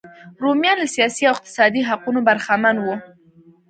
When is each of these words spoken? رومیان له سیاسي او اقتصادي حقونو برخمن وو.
رومیان 0.41 0.77
له 0.81 0.87
سیاسي 0.95 1.23
او 1.25 1.33
اقتصادي 1.35 1.81
حقونو 1.89 2.19
برخمن 2.27 2.75
وو. 2.79 2.95